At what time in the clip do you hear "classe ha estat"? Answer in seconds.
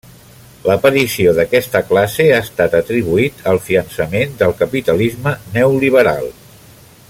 1.89-2.77